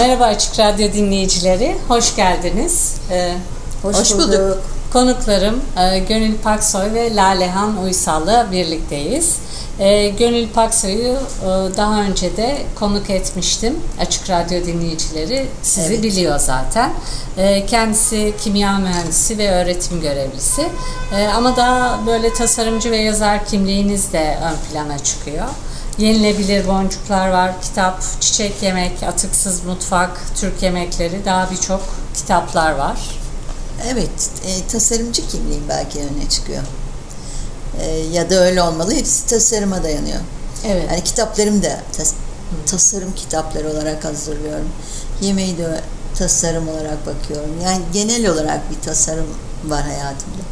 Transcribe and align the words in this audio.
Merhaba 0.00 0.24
Açık 0.24 0.58
Radyo 0.58 0.92
dinleyicileri, 0.92 1.76
hoş 1.88 2.16
geldiniz. 2.16 2.96
Ee, 3.10 3.34
hoş, 3.82 3.96
hoş 3.96 4.12
bulduk. 4.12 4.28
bulduk. 4.28 4.58
Konuklarım 4.92 5.60
e, 5.78 5.98
Gönül 5.98 6.38
Paksoy 6.38 6.94
ve 6.94 7.16
Lalehan 7.16 7.82
Uysal'la 7.82 8.52
birlikteyiz. 8.52 9.36
E, 9.78 10.08
Gönül 10.08 10.48
Paksoy'u 10.48 11.12
e, 11.12 11.76
daha 11.76 12.02
önce 12.02 12.36
de 12.36 12.58
konuk 12.74 13.10
etmiştim. 13.10 13.76
Açık 14.00 14.30
Radyo 14.30 14.66
dinleyicileri 14.66 15.46
sizi 15.62 15.94
evet. 15.94 16.02
biliyor 16.02 16.38
zaten. 16.38 16.92
E, 17.36 17.66
kendisi 17.66 18.34
kimya 18.40 18.78
mühendisi 18.78 19.38
ve 19.38 19.50
öğretim 19.50 20.00
görevlisi. 20.00 20.68
E, 21.16 21.26
ama 21.26 21.56
daha 21.56 22.06
böyle 22.06 22.32
tasarımcı 22.32 22.90
ve 22.90 22.96
yazar 22.96 23.46
kimliğiniz 23.46 24.12
de 24.12 24.38
ön 24.44 24.72
plana 24.72 24.98
çıkıyor. 24.98 25.46
Yenilebilir 25.98 26.66
boncuklar 26.66 27.28
var, 27.28 27.62
kitap, 27.62 28.02
çiçek 28.20 28.62
yemek, 28.62 29.02
atıksız 29.02 29.64
mutfak, 29.64 30.20
Türk 30.36 30.62
yemekleri, 30.62 31.24
daha 31.24 31.50
birçok 31.50 31.80
kitaplar 32.14 32.72
var. 32.72 32.98
Evet, 33.88 34.30
e, 34.46 34.66
tasarımcı 34.66 35.28
kimliğim 35.28 35.68
belki 35.68 35.98
öne 35.98 36.28
çıkıyor. 36.28 36.62
E, 37.80 37.86
ya 37.90 38.30
da 38.30 38.34
öyle 38.34 38.62
olmalı. 38.62 38.94
Hepsi 38.94 39.26
tasarıma 39.26 39.82
dayanıyor. 39.82 40.20
Evet. 40.66 40.84
Yani 40.90 41.04
kitaplarım 41.04 41.62
da 41.62 41.80
tas, 41.96 42.14
tasarım 42.66 43.14
kitapları 43.14 43.70
olarak 43.70 44.04
hazırlıyorum. 44.04 44.68
Yemeği 45.22 45.58
de 45.58 45.80
tasarım 46.14 46.68
olarak 46.68 47.06
bakıyorum. 47.06 47.50
Yani 47.64 47.82
genel 47.92 48.28
olarak 48.28 48.70
bir 48.70 48.80
tasarım 48.80 49.26
var 49.64 49.82
hayatımda. 49.82 50.42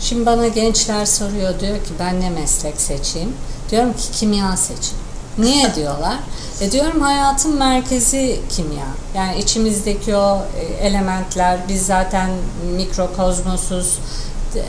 Şimdi 0.00 0.26
bana 0.26 0.48
gençler 0.48 1.06
soruyor 1.06 1.60
diyor 1.60 1.76
ki 1.76 1.90
ben 1.98 2.20
ne 2.20 2.30
meslek 2.30 2.80
seçeyim? 2.80 3.32
Diyorum 3.70 3.92
ki 3.92 4.02
kimya 4.12 4.56
seçin. 4.56 4.96
Niye 5.38 5.74
diyorlar? 5.74 6.16
E 6.60 6.72
diyorum 6.72 7.00
hayatın 7.00 7.58
merkezi 7.58 8.40
kimya. 8.56 8.86
Yani 9.14 9.38
içimizdeki 9.38 10.16
o 10.16 10.38
e, 10.58 10.86
elementler, 10.86 11.58
biz 11.68 11.86
zaten 11.86 12.30
mikrokozmosuz, 12.76 13.98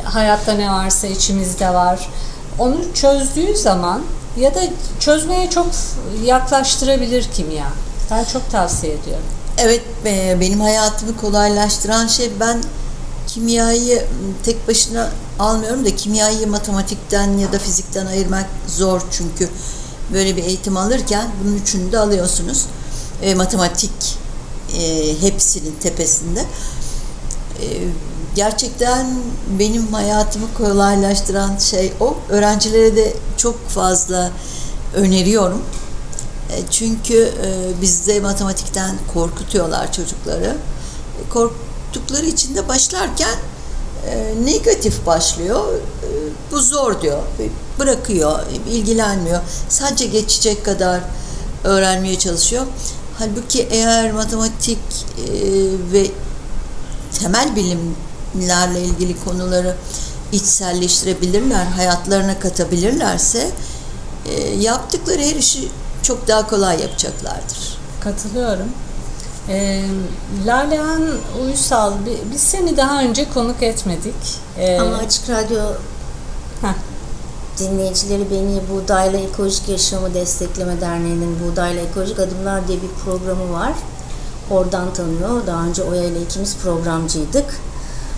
hayatta 0.04 0.54
ne 0.54 0.72
varsa 0.72 1.08
içimizde 1.08 1.74
var. 1.74 2.10
Onu 2.60 2.94
çözdüğü 2.94 3.56
zaman 3.56 4.02
ya 4.38 4.56
da 4.56 4.60
çözmeye 5.00 5.50
çok 5.50 5.68
yaklaştırabilir 6.24 7.30
kimya. 7.34 7.66
Ben 8.12 8.24
çok 8.24 8.52
tavsiye 8.52 8.94
ediyorum. 8.94 9.26
Evet, 9.58 9.82
benim 10.42 10.62
hayatımı 10.62 11.18
kolaylaştıran 11.18 12.08
şey 12.08 12.32
ben 12.40 12.64
kimyayı 13.38 14.06
tek 14.44 14.68
başına 14.68 15.10
almıyorum 15.40 15.86
da 15.86 15.96
kimyayı 15.96 16.48
matematikten 16.48 17.38
ya 17.38 17.54
da 17.54 17.60
fizikten 17.60 18.06
ayırmak 18.06 18.46
zor 18.68 19.02
çünkü 19.12 19.50
böyle 20.14 20.38
bir 20.38 20.44
eğitim 20.44 20.78
alırken 20.78 21.30
bunun 21.44 21.56
üçünü 21.56 21.92
de 21.92 22.00
alıyorsunuz. 22.00 22.66
E, 23.22 23.36
matematik 23.36 24.18
e, 24.78 25.14
hepsinin 25.22 25.76
tepesinde. 25.82 26.40
E, 26.40 27.66
gerçekten 28.36 29.08
benim 29.60 29.94
hayatımı 29.94 30.54
kolaylaştıran 30.58 31.58
şey 31.58 31.94
o. 32.00 32.18
Öğrencilere 32.30 32.96
de 32.96 33.14
çok 33.38 33.70
fazla 33.70 34.32
öneriyorum. 34.96 35.62
E, 36.52 36.56
çünkü 36.72 37.32
e, 37.46 37.82
bizde 37.82 38.20
matematikten 38.20 38.96
korkutuyorlar 39.14 39.94
çocukları. 39.94 40.58
E, 41.26 41.30
kork 41.30 41.67
tuttukları 41.94 42.26
için 42.26 42.56
de 42.56 42.68
başlarken 42.68 43.36
e, 44.08 44.34
negatif 44.46 45.06
başlıyor. 45.06 45.74
E, 45.74 46.08
bu 46.52 46.62
zor 46.62 47.02
diyor. 47.02 47.20
Bırakıyor, 47.80 48.40
ilgilenmiyor. 48.70 49.42
Sadece 49.70 50.06
geçecek 50.06 50.66
kadar 50.66 51.02
öğrenmeye 51.64 52.20
çalışıyor. 52.20 52.66
Halbuki 53.20 53.68
eğer 53.72 54.12
matematik 54.12 54.80
e, 55.18 55.26
ve 55.94 56.08
temel 57.20 57.56
bilimlerle 57.56 58.82
ilgili 58.82 59.24
konuları 59.26 59.76
içselleştirebilirler, 60.32 61.66
hayatlarına 61.66 62.40
katabilirlerse 62.40 63.52
e, 64.26 64.44
yaptıkları 64.44 65.22
her 65.22 65.36
işi 65.36 65.68
çok 66.04 66.28
daha 66.28 66.48
kolay 66.48 66.82
yapacaklardır. 66.82 67.78
Katılıyorum. 68.02 68.68
E, 69.50 69.84
Lalehan 70.46 71.04
Uysal, 71.46 71.94
biz 72.34 72.42
seni 72.42 72.78
daha 72.78 73.02
önce 73.02 73.30
konuk 73.34 73.64
etmedik. 73.64 74.16
E, 74.58 74.80
Ama 74.80 74.96
Açık 74.98 75.30
Radyo 75.30 75.60
Heh. 76.62 76.74
dinleyicileri 77.60 78.32
beni 78.32 78.60
Buğdayla 78.72 79.20
Ekolojik 79.20 79.70
Yaşamı 79.70 80.14
Destekleme 80.14 80.82
Derneği'nin 80.82 81.38
Buğdayla 81.40 81.82
Ekolojik 81.82 82.20
Adımlar 82.20 82.68
diye 82.68 82.78
bir 82.82 83.04
programı 83.06 83.54
var. 83.54 83.74
Oradan 84.52 84.94
tanıyor. 84.94 85.48
Daha 85.48 85.66
önce 85.66 85.84
Oya 85.84 86.04
ile 86.04 86.22
ikimiz 86.22 86.58
programcıydık. 86.58 87.46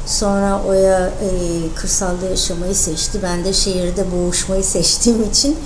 Sonra 0.06 0.62
Oya 0.68 1.08
e, 1.08 1.30
kırsalda 1.76 2.26
yaşamayı 2.26 2.76
seçti. 2.76 3.20
Ben 3.24 3.46
de 3.46 3.54
şehirde 3.54 4.06
boğuşmayı 4.12 4.64
seçtiğim 4.76 5.24
için 5.30 5.58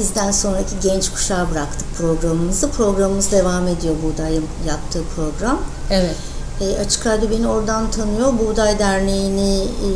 Bizden 0.00 0.30
sonraki 0.30 0.74
genç 0.82 1.10
kuşağı 1.12 1.50
bıraktık 1.50 1.96
programımızı. 1.98 2.70
Programımız 2.70 3.32
devam 3.32 3.68
ediyor 3.68 3.94
Buğday'ın 4.02 4.44
yaptığı 4.68 5.02
program. 5.16 5.60
Evet. 5.90 6.16
E, 6.60 6.78
Açık 6.78 7.06
Radyo 7.06 7.30
beni 7.30 7.48
oradan 7.48 7.90
tanıyor. 7.90 8.32
Buğday 8.38 8.78
Derneği'ni 8.78 9.62
e, 9.62 9.88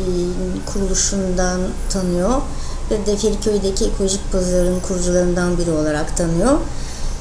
kuruluşundan 0.65 1.61
tanıyor. 1.89 2.41
Ve 2.91 3.05
de 3.05 3.17
Feriköy'deki 3.17 3.85
ekolojik 3.85 4.31
pazarın 4.31 4.79
kurucularından 4.79 5.57
biri 5.57 5.71
olarak 5.71 6.17
tanıyor. 6.17 6.57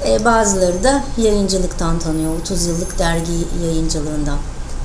E, 0.08 0.24
bazıları 0.24 0.84
da 0.84 1.04
yayıncılıktan 1.18 1.98
tanıyor. 1.98 2.32
30 2.40 2.66
yıllık 2.66 2.98
dergi 2.98 3.32
yayıncılığından 3.64 4.38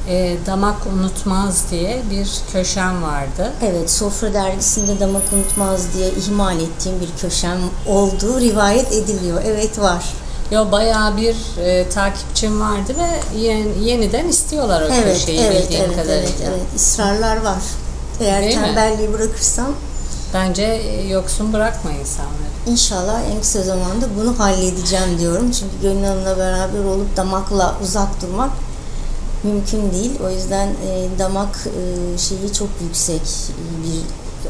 e, 0.09 0.37
Damak 0.45 0.87
Unutmaz 0.93 1.63
diye 1.71 2.01
bir 2.11 2.29
köşem 2.51 3.03
vardı. 3.03 3.51
Evet, 3.63 3.91
Sofra 3.91 4.33
dergisinde 4.33 4.99
Damak 4.99 5.23
Unutmaz 5.33 5.93
diye 5.93 6.09
ihmal 6.09 6.59
ettiğim 6.59 6.99
bir 7.01 7.21
köşem 7.21 7.57
olduğu 7.87 8.39
rivayet 8.39 8.93
ediliyor. 8.93 9.41
Evet 9.45 9.79
var. 9.79 10.05
Yo 10.51 10.71
bayağı 10.71 11.17
bir 11.17 11.35
e, 11.63 11.89
takipçim 11.89 12.61
vardı 12.61 12.93
ve 12.97 13.39
yeni, 13.39 13.83
yeniden 13.83 14.27
istiyorlar 14.27 14.81
o 14.81 14.85
evet, 14.85 15.19
köşeyi 15.19 15.39
evet, 15.39 15.63
bildiğim 15.63 15.83
evet, 15.85 15.95
kadarıyla. 15.95 16.21
Evet, 16.21 16.41
evet, 16.47 16.61
ısrarlar 16.75 17.37
var. 17.37 17.61
Eğer 18.21 18.43
Değil 18.43 18.53
tembelliği 18.53 19.07
mi? 19.07 19.13
bırakırsam 19.13 19.73
Bence 20.33 20.63
e, 20.63 21.07
yoksun 21.07 21.53
bırakma 21.53 21.91
insanları. 21.91 22.49
İnşallah 22.67 23.21
en 23.35 23.41
kısa 23.41 23.61
zamanda 23.61 24.05
bunu 24.19 24.39
halledeceğim 24.39 25.19
diyorum. 25.19 25.51
Çünkü 25.51 25.81
Gönül 25.81 26.03
Hanım'la 26.03 26.37
beraber 26.37 26.83
olup 26.83 27.17
damakla 27.17 27.75
uzak 27.83 28.21
durmak 28.21 28.49
mümkün 29.43 29.91
değil. 29.91 30.11
O 30.25 30.29
yüzden 30.29 30.67
e, 30.67 31.07
damak 31.19 31.67
e, 31.67 32.17
şeyi 32.17 32.53
çok 32.53 32.69
yüksek 32.81 33.21
bir 33.83 34.01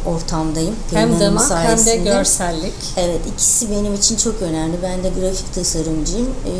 ortamdayım. 0.09 0.75
Hem 0.93 1.19
damak 1.19 1.43
sayesinde. 1.43 1.91
hem 1.91 2.05
de 2.05 2.11
görsellik. 2.11 2.73
Evet 2.97 3.19
ikisi 3.33 3.71
benim 3.71 3.95
için 3.95 4.17
çok 4.17 4.41
önemli. 4.41 4.77
Ben 4.83 5.03
de 5.03 5.09
grafik 5.09 5.53
tasarımcıyım. 5.53 6.27
E, 6.27 6.53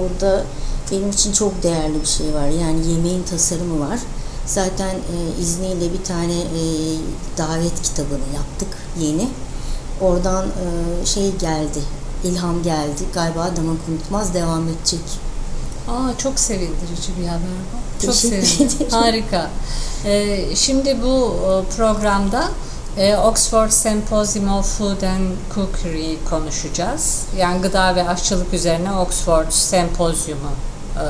orada 0.00 0.44
benim 0.92 1.10
için 1.10 1.32
çok 1.32 1.62
değerli 1.62 2.00
bir 2.00 2.06
şey 2.06 2.34
var. 2.34 2.48
Yani 2.48 2.88
yemeğin 2.90 3.22
tasarımı 3.22 3.80
var. 3.88 3.98
Zaten 4.46 4.94
e, 4.94 5.40
izniyle 5.40 5.92
bir 5.92 6.04
tane 6.04 6.40
e, 6.40 6.62
davet 7.38 7.82
kitabını 7.82 8.34
yaptık 8.34 8.68
yeni. 9.00 9.28
Oradan 10.00 10.46
e, 10.46 11.06
şey 11.06 11.36
geldi, 11.36 11.78
ilham 12.24 12.62
geldi. 12.62 13.02
Galiba 13.14 13.50
damak 13.56 13.76
unutmaz 13.88 14.34
devam 14.34 14.68
edecek. 14.68 15.00
Aa, 15.88 16.18
çok 16.18 16.38
sevindirici 16.38 17.12
bir 17.20 17.26
haber 17.26 17.40
bu. 18.00 18.06
Çok 18.06 18.14
sevindim. 18.14 18.86
Harika. 18.90 19.50
Ee, 20.04 20.56
şimdi 20.56 20.96
bu 21.02 21.36
e, 21.36 21.76
programda 21.76 22.48
e, 22.98 23.16
Oxford 23.16 23.70
Symposium 23.70 24.48
of 24.52 24.78
Food 24.78 25.02
and 25.02 25.32
Cookery 25.54 26.16
konuşacağız. 26.30 27.22
Yani 27.38 27.62
gıda 27.62 27.96
ve 27.96 28.08
aşçılık 28.08 28.54
üzerine 28.54 28.92
Oxford 28.92 29.50
Sempozyumu 29.50 30.50
e, 30.96 31.04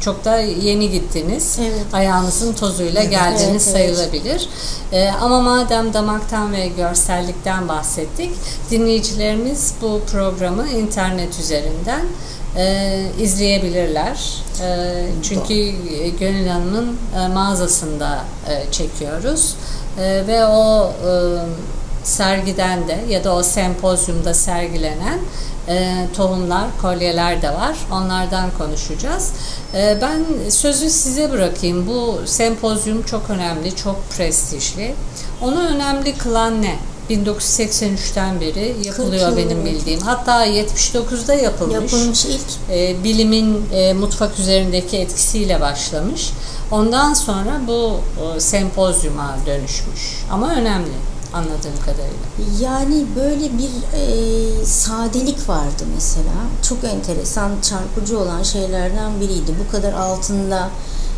çok 0.00 0.24
da 0.24 0.38
yeni 0.40 0.90
gittiniz. 0.90 1.58
Evet. 1.60 1.84
Ayağınızın 1.92 2.52
tozuyla 2.52 3.04
geldiğiniz 3.04 3.68
Evet, 3.68 3.76
evet. 3.86 3.96
sayılabilir. 3.96 4.48
Ee, 4.92 5.10
ama 5.20 5.40
madem 5.40 5.94
damaktan 5.94 6.52
ve 6.52 6.68
görsellikten 6.68 7.68
bahsettik, 7.68 8.30
dinleyicilerimiz 8.70 9.74
bu 9.82 10.00
programı 10.12 10.68
internet 10.68 11.40
üzerinden 11.40 12.06
e, 12.56 13.04
izleyebilirler. 13.20 14.42
E, 14.62 15.04
çünkü 15.22 15.74
Gönül 16.20 16.46
Hanım'ın 16.46 16.98
e, 17.18 17.28
mağazasında 17.28 18.18
e, 18.48 18.72
çekiyoruz. 18.72 19.56
E, 19.98 20.26
ve 20.26 20.46
o 20.46 20.92
e, 21.06 21.12
sergiden 22.04 22.88
de 22.88 22.98
ya 23.08 23.24
da 23.24 23.34
o 23.34 23.42
sempozyumda 23.42 24.34
sergilenen 24.34 25.18
e, 25.68 26.06
tohumlar, 26.16 26.66
kolyeler 26.82 27.42
de 27.42 27.50
var. 27.50 27.76
Onlardan 27.92 28.50
konuşacağız. 28.58 29.32
E, 29.74 29.98
ben 30.02 30.50
sözü 30.50 30.90
size 30.90 31.30
bırakayım. 31.30 31.86
Bu 31.86 32.20
sempozyum 32.26 33.02
çok 33.02 33.30
önemli, 33.30 33.76
çok 33.76 34.10
prestijli. 34.10 34.94
Onu 35.42 35.66
önemli 35.66 36.18
kılan 36.18 36.62
ne? 36.62 36.76
1983'ten 37.10 38.40
beri 38.40 38.74
yapılıyor 38.84 39.28
40 39.28 39.38
yıl, 39.38 39.50
benim 39.50 39.64
bildiğim. 39.64 40.00
Hatta 40.00 40.46
79'da 40.46 41.34
yapılmış. 41.34 41.74
Yapılmış 41.74 42.24
ilk 42.24 42.70
E, 42.70 43.04
bilimin 43.04 43.62
e, 43.72 43.92
mutfak 43.92 44.38
üzerindeki 44.38 44.98
etkisiyle 44.98 45.60
başlamış. 45.60 46.30
Ondan 46.70 47.14
sonra 47.14 47.60
bu 47.66 48.00
e, 48.36 48.40
sempozyuma 48.40 49.36
dönüşmüş. 49.46 50.24
Ama 50.30 50.54
önemli 50.54 50.92
anladığım 51.32 51.78
kadarıyla. 51.84 52.60
Yani 52.60 53.04
böyle 53.16 53.50
bir 53.58 53.70
e, 53.98 54.64
sadelik 54.64 55.48
vardı 55.48 55.84
mesela. 55.94 56.34
Çok 56.68 56.84
enteresan, 56.84 57.50
çarpıcı 57.62 58.18
olan 58.18 58.42
şeylerden 58.42 59.20
biriydi. 59.20 59.54
Bu 59.66 59.72
kadar 59.72 59.92
altında 59.92 60.70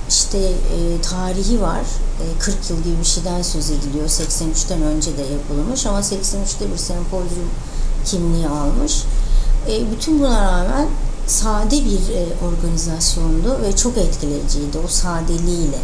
işte 0.08 0.38
e, 0.38 1.00
tarihi 1.02 1.60
var. 1.60 1.80
E, 1.80 2.38
40 2.38 2.70
yıl 2.70 2.78
gibi 2.82 2.98
bir 3.00 3.04
şeyden 3.04 3.42
söz 3.42 3.70
ediliyor. 3.70 4.08
83'ten 4.08 4.82
önce 4.82 5.16
de 5.16 5.22
yapılmış 5.22 5.86
ama 5.86 5.98
83'te 5.98 6.72
bir 6.72 6.78
sempozyum 6.78 7.50
kimliği 8.04 8.48
almış. 8.48 9.02
E, 9.68 9.90
bütün 9.92 10.20
buna 10.20 10.44
rağmen 10.44 10.88
sade 11.26 11.84
bir 11.84 12.14
e, 12.14 12.26
organizasyondu 12.48 13.62
ve 13.62 13.76
çok 13.76 13.98
etkileyiciydi 13.98 14.78
o 14.84 14.88
sadeliğiyle. 14.88 15.78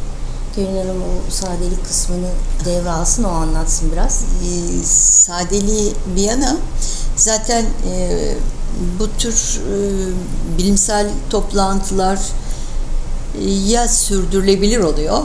Gönül 0.57 0.79
Hanım 0.79 1.03
o 1.03 1.31
sadelik 1.31 1.85
kısmını 1.87 2.31
devralsın, 2.65 3.25
o 3.25 3.29
anlatsın 3.29 3.93
biraz. 3.93 4.23
e, 4.23 4.85
sadeliği 4.85 5.93
bir 6.17 6.23
yana 6.23 6.57
zaten 7.17 7.65
e, 7.91 8.35
bu 8.99 9.09
tür 9.19 9.61
e, 9.73 9.79
bilimsel 10.59 11.11
toplantılar 11.31 12.19
ya 13.49 13.89
sürdürülebilir 13.89 14.79
oluyor 14.79 15.19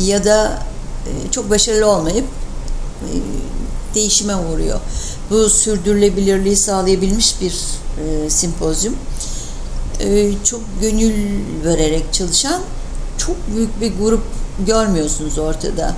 ya 0.00 0.24
da 0.24 0.62
e, 1.06 1.30
çok 1.30 1.50
başarılı 1.50 1.86
olmayıp 1.86 2.24
e, 2.24 3.10
değişime 3.94 4.36
uğruyor. 4.36 4.80
Bu 5.30 5.48
sürdürülebilirliği 5.48 6.56
sağlayabilmiş 6.56 7.40
bir 7.40 7.54
e, 8.04 8.30
sempozyum. 8.30 8.96
E, 10.00 10.32
çok 10.44 10.60
gönül 10.80 11.14
vererek 11.64 12.12
çalışan 12.12 12.62
çok 13.18 13.36
büyük 13.56 13.80
bir 13.80 13.98
grup 13.98 14.22
görmüyorsunuz 14.66 15.38
ortada. 15.38 15.96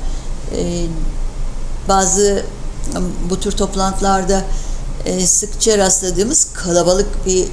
Bazı 1.88 2.44
bu 3.30 3.40
tür 3.40 3.52
toplantılarda 3.52 4.44
sıkça 5.24 5.78
rastladığımız 5.78 6.46
kalabalık 6.54 7.26
bir 7.26 7.46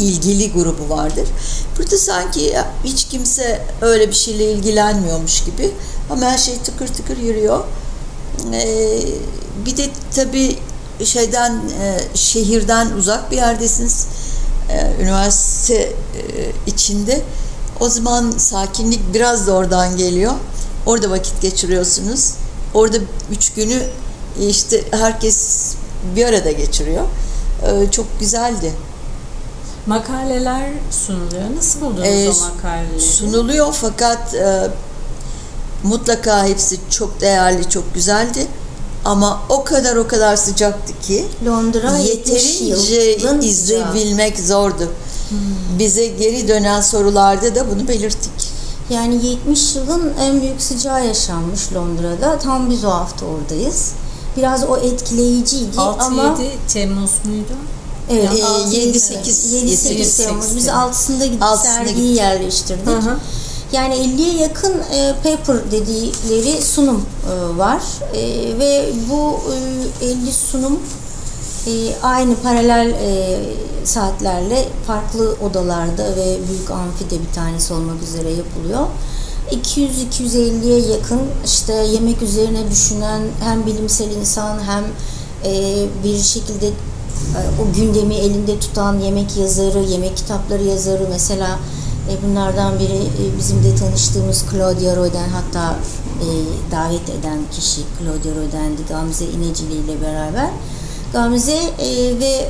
ilgili 0.00 0.52
grubu 0.52 0.88
vardır. 0.88 1.28
Burada 1.78 1.98
sanki 1.98 2.56
hiç 2.84 3.04
kimse 3.04 3.62
öyle 3.80 4.08
bir 4.08 4.14
şeyle 4.14 4.52
ilgilenmiyormuş 4.52 5.44
gibi 5.44 5.70
ama 6.10 6.26
her 6.26 6.38
şey 6.38 6.58
tıkır 6.58 6.88
tıkır 6.88 7.16
yürüyor. 7.16 7.64
E, 8.52 8.98
bir 9.66 9.76
de 9.76 9.88
tabii 10.14 10.58
şeyden 11.04 11.52
e, 11.82 11.98
şehirden 12.14 12.90
uzak 12.90 13.30
bir 13.30 13.36
yerdesiniz. 13.36 14.06
E, 14.70 15.02
üniversite 15.02 15.74
e, 15.74 15.92
içinde. 16.66 17.20
O 17.80 17.88
zaman 17.88 18.30
sakinlik 18.30 19.14
biraz 19.14 19.46
da 19.46 19.52
oradan 19.52 19.96
geliyor. 19.96 20.32
Orada 20.86 21.10
vakit 21.10 21.42
geçiriyorsunuz. 21.42 22.32
Orada 22.74 22.96
üç 23.30 23.52
günü 23.52 23.82
işte 24.48 24.84
herkes 24.90 25.72
bir 26.16 26.26
arada 26.26 26.50
geçiriyor. 26.50 27.04
E, 27.66 27.90
çok 27.90 28.20
güzeldi. 28.20 28.72
Makaleler 29.86 30.70
sunuluyor. 30.90 31.56
Nasıl 31.56 31.80
buldunuz 31.80 32.06
Ee, 32.06 32.30
o 32.30 32.54
makaleleri? 32.54 33.00
sunuluyor 33.00 33.72
fakat 33.72 34.34
e, 34.34 34.70
mutlaka 35.82 36.46
hepsi 36.46 36.78
çok 36.90 37.20
değerli, 37.20 37.68
çok 37.68 37.94
güzeldi. 37.94 38.46
Ama 39.04 39.42
o 39.48 39.64
kadar 39.64 39.96
o 39.96 40.08
kadar 40.08 40.36
sıcaktı 40.36 40.92
ki 41.02 41.26
Londra 41.46 41.98
70 41.98 42.60
yeterince 42.60 43.00
yılın 43.00 43.40
izleyebilmek 43.42 44.38
zordu. 44.40 44.88
Bize 45.78 46.06
geri 46.06 46.48
dönen 46.48 46.80
sorularda 46.80 47.54
da 47.54 47.70
bunu 47.70 47.88
belirttik. 47.88 48.50
Yani 48.90 49.26
70 49.26 49.76
yılın 49.76 50.12
en 50.20 50.40
büyük 50.40 50.62
sıcağı 50.62 51.06
yaşanmış 51.06 51.72
Londra'da. 51.74 52.38
Tam 52.38 52.70
biz 52.70 52.84
o 52.84 52.90
hafta 52.90 53.26
oradayız. 53.26 53.92
Biraz 54.36 54.64
o 54.64 54.76
etkileyiciydi 54.76 55.76
6-7 55.76 56.02
ama 56.02 56.38
Temmuz 56.68 57.10
muydu? 57.24 57.52
Evet, 58.10 58.30
Ee, 58.40 58.44
6, 58.44 58.74
7, 58.74 58.86
7, 58.86 59.00
8, 59.00 59.52
7, 59.52 59.66
7, 59.66 59.76
8 59.76 60.06
8 60.06 60.16
Temmuz. 60.26 60.56
Biz 60.56 60.66
Temmuz. 60.66 60.96
6'sında 60.96 61.26
gidip 61.26 61.44
sergiyi 61.62 62.16
yerleştirdik. 62.16 62.86
Hı 62.86 62.96
hı. 62.96 63.16
Yani 63.72 63.94
50'ye 63.94 64.34
yakın 64.34 64.72
e, 64.92 65.14
paper 65.22 65.70
dedikleri 65.72 66.62
sunum 66.62 67.06
e, 67.32 67.58
var 67.58 67.82
E, 68.14 68.58
ve 68.58 68.90
bu 69.10 69.40
e, 70.02 70.06
50 70.06 70.32
sunum 70.32 70.80
e, 71.66 71.70
aynı 72.02 72.36
paralel 72.36 72.90
e, 72.90 73.38
saatlerle 73.84 74.68
farklı 74.86 75.36
odalarda 75.42 76.16
ve 76.16 76.38
büyük 76.48 76.70
amfide 76.70 77.20
bir 77.28 77.34
tanesi 77.34 77.74
olmak 77.74 78.02
üzere 78.02 78.30
yapılıyor. 78.30 78.86
200-250'ye 79.50 80.78
yakın 80.78 81.20
işte 81.44 81.72
yemek 81.72 82.22
üzerine 82.22 82.70
düşünen 82.70 83.22
hem 83.44 83.66
bilimsel 83.66 84.10
insan 84.10 84.58
hem 84.66 84.84
e, 85.44 85.84
bir 86.04 86.18
şekilde 86.18 86.70
o 87.60 87.76
gündemi 87.76 88.14
elinde 88.14 88.60
tutan 88.60 88.98
yemek 88.98 89.36
yazarı, 89.36 89.78
yemek 89.78 90.16
kitapları 90.16 90.64
yazarı 90.64 91.06
mesela 91.10 91.58
e, 92.10 92.12
bunlardan 92.22 92.78
biri 92.78 92.96
e, 92.96 93.38
bizim 93.38 93.64
de 93.64 93.74
tanıştığımız 93.74 94.44
Claudia 94.50 94.96
Roy'den 94.96 95.28
hatta 95.28 95.76
e, 96.20 96.28
davet 96.72 97.08
eden 97.08 97.38
kişi 97.52 97.80
Claudia 97.98 98.40
Roy'dendi 98.40 98.82
Gamze 98.88 99.24
İnecili 99.24 99.72
ile 99.72 100.02
beraber. 100.02 100.50
Gamze 101.12 101.58
ve 102.20 102.48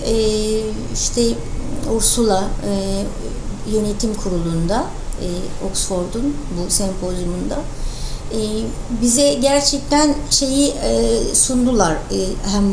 işte 0.95 1.23
Ursula 1.97 2.45
yönetim 3.73 4.15
kurulunda 4.15 4.85
Oxford'un 5.71 6.37
bu 6.57 6.71
sempozyumunda 6.71 7.59
bize 9.03 9.35
gerçekten 9.35 10.15
şeyi 10.31 10.75
sundular. 11.35 11.97
Hem 12.47 12.65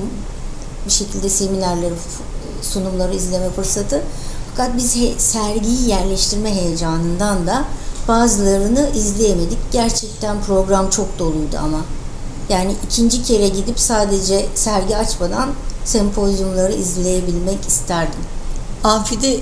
bir 0.88 0.92
şekilde 0.92 1.30
seminerleri, 1.30 1.94
sunumları 2.62 3.16
izleme 3.16 3.50
fırsatı. 3.50 4.02
Fakat 4.52 4.78
biz 4.78 4.96
he- 4.96 5.20
sergiyi 5.20 5.90
yerleştirme 5.90 6.56
heyecanından 6.56 7.48
da 7.48 7.66
bazılarını 8.08 8.90
izleyemedik. 8.96 9.58
Gerçekten 9.72 10.42
program 10.42 10.90
çok 10.90 11.20
doluydu 11.20 11.58
ama. 11.64 11.82
Yani 12.50 12.76
ikinci 12.86 13.24
kere 13.24 13.48
gidip 13.48 13.80
sadece 13.80 14.46
sergi 14.56 14.98
açmadan 14.98 15.50
sempozyumları 15.86 16.74
izleyebilmek 16.74 17.68
isterdim. 17.68 18.20
Amfide 18.84 19.34
e, 19.34 19.40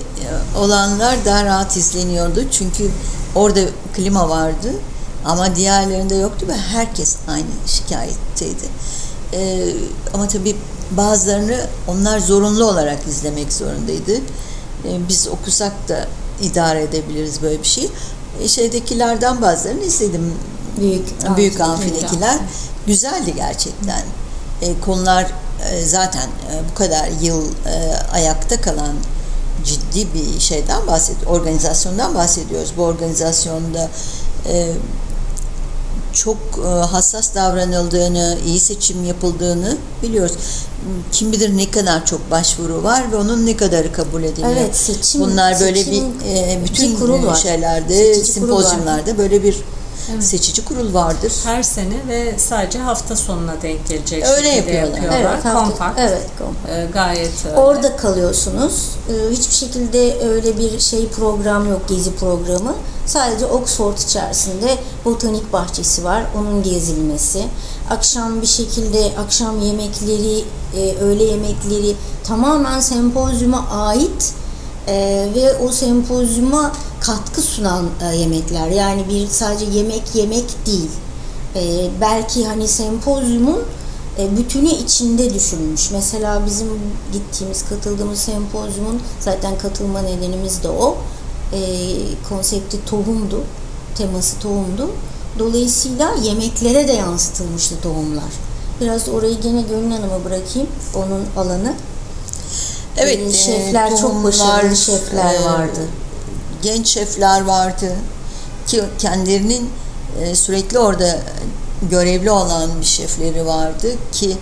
olanlar 0.58 1.24
daha 1.24 1.44
rahat 1.44 1.76
izleniyordu 1.76 2.44
çünkü 2.50 2.90
orada 3.34 3.60
klima 3.96 4.28
vardı 4.28 4.72
ama 5.24 5.56
diğerlerinde 5.56 6.14
yoktu 6.14 6.46
ve 6.48 6.54
herkes 6.54 7.16
aynı 7.28 7.46
şikayetteydi. 7.66 8.64
Ee, 9.32 9.66
ama 10.14 10.28
tabii 10.28 10.56
bazılarını 10.90 11.60
onlar 11.88 12.18
zorunlu 12.18 12.64
olarak 12.64 13.06
izlemek 13.08 13.52
zorundaydı. 13.52 14.14
Ee, 14.84 15.08
biz 15.08 15.28
okusak 15.28 15.88
da 15.88 16.06
idare 16.42 16.82
edebiliriz 16.82 17.42
böyle 17.42 17.58
bir 17.62 17.68
şey. 17.68 17.90
E, 18.42 18.48
şeydekilerden 18.48 19.42
bazılarını 19.42 19.84
izledim. 19.84 20.34
Büyük 20.80 21.36
Büyük 21.36 21.54
amfi- 21.54 21.62
amfidekiler 21.62 22.38
güzeldi 22.86 23.34
gerçekten. 23.36 24.02
E, 24.62 24.80
konular 24.80 25.26
e, 25.70 25.84
zaten 25.84 26.22
e, 26.26 26.70
bu 26.70 26.74
kadar 26.74 27.08
yıl 27.22 27.44
e, 27.66 27.96
ayakta 28.12 28.60
kalan 28.60 28.94
ciddi 29.64 30.14
bir 30.14 30.40
şeyden 30.40 30.86
bahsediyoruz. 30.86 31.40
Organizasyondan 31.40 32.14
bahsediyoruz. 32.14 32.72
Bu 32.76 32.82
organizasyonda 32.82 33.88
e, 34.48 34.72
çok 36.16 36.36
e, 36.64 36.68
hassas 36.68 37.34
davranıldığını, 37.34 38.38
iyi 38.46 38.60
seçim 38.60 39.04
yapıldığını 39.04 39.76
biliyoruz. 40.02 40.36
Kim 41.12 41.32
bilir 41.32 41.56
ne 41.56 41.70
kadar 41.70 42.06
çok 42.06 42.30
başvuru 42.30 42.82
var 42.82 43.12
ve 43.12 43.16
onun 43.16 43.46
ne 43.46 43.56
kadarı 43.56 43.92
kabul 43.92 44.22
ediliyor. 44.22 44.52
Evet, 44.52 44.76
seçim- 44.76 45.20
Bunlar 45.20 45.60
böyle 45.60 45.84
seçim- 45.84 46.04
bir 46.20 46.26
e, 46.26 46.60
bütün 46.64 46.92
bir 46.94 46.98
kurul 47.00 47.26
var. 47.26 47.34
şeylerde, 47.34 48.14
Seçici 48.14 48.40
kurul 48.40 48.64
var. 48.64 49.18
böyle 49.18 49.42
bir 49.42 49.56
seçici 50.20 50.64
kurul 50.64 50.94
vardır. 50.94 51.32
Her 51.44 51.62
sene 51.62 51.94
ve 52.08 52.34
sadece 52.38 52.78
hafta 52.78 53.16
sonuna 53.16 53.62
denk 53.62 53.88
gelecek 53.88 54.24
Öyle 54.26 54.50
şekilde 54.50 54.72
yapıyorlar. 54.72 55.02
yapıyorlar. 55.02 55.32
Evet, 55.34 55.44
hafta- 55.44 55.64
Kompakt. 55.68 56.00
evet, 56.00 56.22
kompakt. 56.38 56.68
Ee, 56.68 56.88
gayet 56.92 57.30
öyle. 57.48 57.56
Orada 57.56 57.96
kalıyorsunuz. 57.96 58.72
Ee, 59.10 59.32
Hiçbir 59.32 59.54
şekilde 59.54 60.18
öyle 60.28 60.58
bir 60.58 60.78
şey 60.80 61.08
program 61.08 61.70
yok, 61.70 61.88
gezi 61.88 62.14
programı. 62.14 62.74
Sadece 63.06 63.46
Oxford 63.46 63.98
içerisinde 63.98 64.78
botanik 65.04 65.52
bahçesi 65.52 66.04
var, 66.04 66.24
onun 66.38 66.62
gezilmesi. 66.62 67.44
Akşam 67.90 68.42
bir 68.42 68.46
şekilde 68.46 69.12
akşam 69.18 69.60
yemekleri, 69.60 70.44
e, 70.76 70.94
öğle 71.00 71.24
yemekleri 71.24 71.96
tamamen 72.24 72.80
sempozyuma 72.80 73.68
ait 73.70 74.34
e, 74.88 75.28
ve 75.34 75.56
o 75.58 75.72
sempozyuma 75.72 76.72
katkı 77.00 77.42
sunan 77.42 77.84
e, 78.02 78.16
yemekler. 78.16 78.68
Yani 78.68 79.08
bir 79.08 79.26
sadece 79.26 79.64
yemek 79.64 80.14
yemek 80.14 80.66
değil. 80.66 80.90
E, 81.54 81.90
belki 82.00 82.46
hani 82.46 82.68
sempozyumun 82.68 83.62
e, 84.18 84.36
bütünü 84.36 84.68
içinde 84.68 85.34
düşünmüş. 85.34 85.90
Mesela 85.90 86.46
bizim 86.46 86.68
gittiğimiz, 87.12 87.68
katıldığımız 87.68 88.18
sempozyumun 88.18 89.00
zaten 89.20 89.58
katılma 89.58 90.00
nedenimiz 90.00 90.62
de 90.62 90.68
o. 90.68 90.96
E, 91.52 91.58
konsepti 92.28 92.84
tohumdu, 92.84 93.44
teması 93.98 94.38
tohumdu. 94.38 94.90
Dolayısıyla 95.38 96.14
yemeklere 96.22 96.88
de 96.88 96.92
yansıtılmıştı 96.92 97.80
tohumlar. 97.82 98.24
Biraz 98.80 99.08
orayı 99.08 99.40
gene 99.40 99.62
Gönül 99.62 99.90
Hanım'a 99.90 100.24
bırakayım, 100.24 100.68
onun 100.94 101.24
alanı. 101.36 101.74
Evet, 102.96 103.18
E, 103.18 103.22
e, 103.22 103.32
şefler 103.32 103.90
çok 103.90 104.00
tohumlar, 104.00 104.24
başarılı 104.24 104.76
şefler 104.76 105.34
e, 105.34 105.44
vardı. 105.44 105.80
Genç 106.62 106.88
şefler 106.88 107.44
vardı 107.44 107.92
ki 108.66 108.82
kendilerinin 108.98 109.70
e, 110.20 110.34
sürekli 110.34 110.78
orada 110.78 111.18
görevli 111.90 112.30
olan 112.30 112.70
bir 112.80 112.86
şefleri 112.86 113.46
vardı 113.46 113.88
ki 114.12 114.36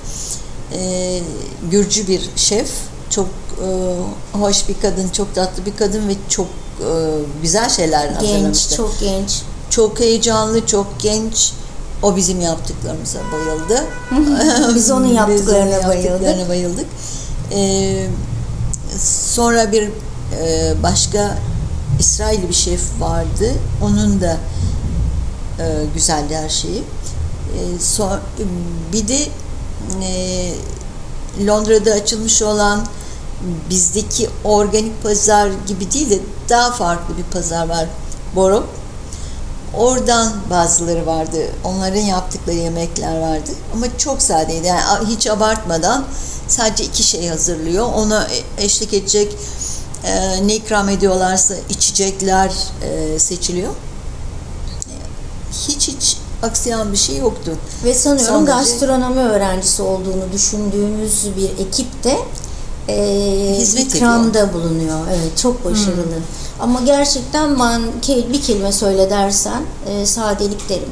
e, 0.72 1.20
Gürcü 1.70 2.08
bir 2.08 2.30
şef, 2.36 2.70
çok 3.10 3.28
e, 3.62 3.68
hoş 4.38 4.68
bir 4.68 4.80
kadın, 4.82 5.08
çok 5.08 5.34
tatlı 5.34 5.66
bir 5.66 5.76
kadın 5.76 6.08
ve 6.08 6.14
çok 6.28 6.46
e, 6.46 6.63
güzel 7.42 7.68
şeyler 7.68 8.06
Genç, 8.08 8.16
hazırlamıştı. 8.22 8.76
çok 8.76 9.00
genç. 9.00 9.42
Çok 9.70 10.00
heyecanlı, 10.00 10.66
çok 10.66 10.86
genç. 11.00 11.52
O 12.02 12.16
bizim 12.16 12.40
yaptıklarımıza 12.40 13.18
bayıldı. 13.32 13.84
Biz 14.74 14.90
onun 14.90 15.04
Biz 15.08 15.14
yaptıklarına 15.16 15.62
onun 15.78 15.88
bayıldık. 15.88 16.04
yaptıklarına 16.10 16.48
bayıldık. 16.48 16.86
Ee, 17.52 18.06
sonra 19.28 19.72
bir 19.72 19.90
e, 20.40 20.72
başka 20.82 21.38
İsrailli 21.98 22.48
bir 22.48 22.54
şef 22.54 22.80
vardı. 23.00 23.52
Onun 23.82 24.20
da 24.20 24.36
e, 25.58 25.64
güzeldi 25.94 26.36
her 26.36 26.48
şeyi. 26.48 26.78
E, 26.78 27.60
so- 27.80 28.18
bir 28.92 29.08
de 29.08 29.18
e, 30.02 30.52
Londra'da 31.46 31.90
açılmış 31.92 32.42
olan 32.42 32.86
bizdeki 33.70 34.30
organik 34.44 35.02
pazar 35.02 35.50
gibi 35.66 35.92
değil 35.92 36.10
de 36.10 36.18
daha 36.48 36.70
farklı 36.72 37.16
bir 37.18 37.22
pazar 37.22 37.68
var. 37.68 37.86
Boro. 38.36 38.64
Oradan 39.76 40.32
bazıları 40.50 41.06
vardı. 41.06 41.38
Onların 41.64 42.00
yaptıkları 42.00 42.56
yemekler 42.56 43.20
vardı. 43.20 43.50
Ama 43.74 43.86
çok 43.98 44.22
sadeydi. 44.22 44.66
Yani 44.66 45.08
hiç 45.08 45.26
abartmadan 45.26 46.04
sadece 46.48 46.84
iki 46.84 47.02
şey 47.02 47.28
hazırlıyor. 47.28 47.86
Ona 47.94 48.28
eşlik 48.58 48.94
edecek 48.94 49.36
e, 50.04 50.46
ne 50.46 50.54
ikram 50.54 50.88
ediyorlarsa 50.88 51.54
içecekler 51.70 52.52
e, 52.82 53.18
seçiliyor. 53.18 53.72
Hiç 55.68 55.88
hiç 55.88 56.16
aksayan 56.42 56.92
bir 56.92 56.96
şey 56.96 57.16
yoktu. 57.16 57.52
Ve 57.84 57.94
sanıyorum 57.94 58.46
Sadece- 58.46 58.70
gastronomi 58.72 59.20
öğrencisi 59.20 59.82
olduğunu 59.82 60.32
düşündüğümüz 60.32 61.26
bir 61.36 61.66
ekip 61.66 62.04
de 62.04 62.18
e, 62.88 63.54
Hizmet 63.58 63.94
ikramda 63.94 64.52
bulunuyor. 64.52 64.98
Evet, 65.08 65.38
çok 65.38 65.64
başarılı. 65.64 66.18
Ama 66.60 66.80
gerçekten 66.80 67.60
ben 67.60 67.82
bir 68.32 68.42
kelime 68.42 68.72
söyle 68.72 69.10
dersen 69.10 69.62
e, 69.88 70.06
sadelik 70.06 70.68
derim. 70.68 70.82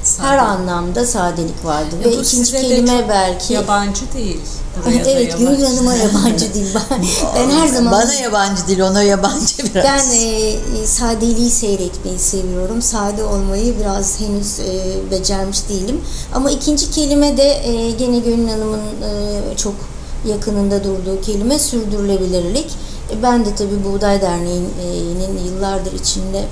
Her 0.00 0.04
Sadelik. 0.06 0.42
anlamda 0.42 1.06
sadelik 1.06 1.64
vardı. 1.64 1.96
E, 2.02 2.04
Ve 2.04 2.12
ikinci 2.12 2.52
kelime 2.52 3.08
belki 3.08 3.52
yabancı 3.52 4.12
değil. 4.14 4.40
Buraya 4.86 5.10
evet 5.10 5.38
Gönül. 5.38 5.62
Hanım'a 5.64 5.94
yabancı 5.94 6.54
değil. 6.54 6.74
Ben, 6.90 7.04
ben 7.36 7.50
her 7.50 7.68
zaman 7.68 7.92
Bana 7.92 8.14
yabancı 8.14 8.66
değil, 8.68 8.80
ona 8.80 9.02
yabancı 9.02 9.54
biraz. 9.74 9.84
Ben 9.84 10.16
e, 10.16 10.56
sadeliği 10.86 11.50
seyretmeyi 11.50 12.18
seviyorum. 12.18 12.82
Sade 12.82 13.24
olmayı 13.24 13.74
biraz 13.80 14.20
henüz 14.20 14.60
e, 14.60 14.82
becermiş 15.10 15.68
değilim. 15.68 16.00
Ama 16.34 16.50
ikinci 16.50 16.90
kelime 16.90 17.36
de 17.36 17.68
e, 17.68 17.90
gene 17.90 18.18
Gönül 18.18 18.48
Hanım'ın 18.48 18.78
e, 18.80 19.56
çok 19.56 19.74
yakınında 20.26 20.84
durduğu 20.84 21.20
kelime 21.20 21.58
sürdürülebilirlik. 21.58 22.70
E, 23.10 23.22
ben 23.22 23.44
de 23.44 23.54
tabii 23.54 23.84
Buğday 23.84 24.20
Derneği'nin 24.22 25.44
yıllardır 25.46 25.92
içinde 25.92 26.44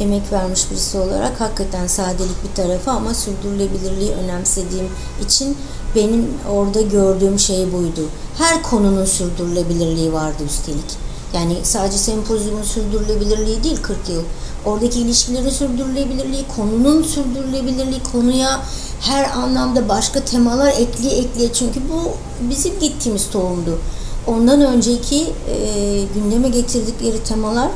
emek 0.00 0.32
vermiş 0.32 0.70
birisi 0.70 0.98
olarak 0.98 1.40
hakikaten 1.40 1.86
sadelik 1.86 2.44
bir 2.44 2.62
tarafı 2.62 2.90
ama 2.90 3.14
sürdürülebilirliği 3.14 4.10
önemsediğim 4.10 4.88
için 5.26 5.56
benim 5.96 6.28
orada 6.50 6.80
gördüğüm 6.80 7.38
şey 7.38 7.72
buydu. 7.72 8.08
Her 8.38 8.62
konunun 8.62 9.04
sürdürülebilirliği 9.04 10.12
vardı 10.12 10.42
üstelik. 10.46 11.02
Yani 11.34 11.56
sadece 11.62 11.98
sempozyumun 11.98 12.62
sürdürülebilirliği 12.62 13.64
değil 13.64 13.82
40 13.82 14.08
yıl. 14.08 14.22
Oradaki 14.64 15.00
ilişkilerin 15.00 15.50
sürdürülebilirliği, 15.50 16.44
konunun 16.56 17.02
sürdürülebilirliği, 17.02 18.02
konuya 18.12 18.60
her 19.02 19.30
anlamda 19.30 19.88
başka 19.88 20.24
temalar 20.24 20.68
ekliye 20.68 21.12
ekliye. 21.12 21.52
Çünkü 21.52 21.80
bu 21.88 22.10
bizim 22.50 22.78
gittiğimiz 22.80 23.30
tohumdu. 23.30 23.78
Ondan 24.26 24.60
önceki 24.60 25.32
e, 25.48 26.04
gündeme 26.14 26.48
getirdikleri 26.48 27.24
temalar 27.24 27.70